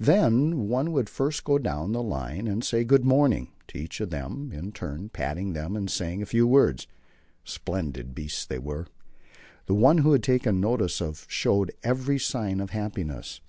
Then 0.00 0.68
one 0.70 0.90
would 0.92 1.10
first 1.10 1.44
go 1.44 1.58
down 1.58 1.92
the 1.92 2.02
line 2.02 2.46
and 2.48 2.64
say 2.64 2.82
"Good 2.82 3.04
morning" 3.04 3.48
to 3.68 3.76
each 3.78 4.00
of 4.00 4.08
them 4.08 4.50
in 4.50 4.72
turn, 4.72 5.10
patting 5.10 5.52
them 5.52 5.76
and 5.76 5.90
saying 5.90 6.22
a 6.22 6.24
few 6.24 6.46
words. 6.46 6.86
Splendid 7.44 8.14
beasts 8.14 8.46
they 8.46 8.58
were. 8.58 8.86
The 9.66 9.74
one 9.74 9.98
who 9.98 10.08
was 10.08 10.20
taken 10.20 10.62
notice 10.62 11.02
of 11.02 11.26
showed 11.28 11.72
every 11.82 12.18
sign 12.18 12.60
of 12.60 12.70
happiness. 12.70 13.42